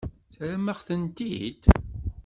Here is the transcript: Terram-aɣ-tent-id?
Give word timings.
Terram-aɣ-tent-id? 0.33 1.61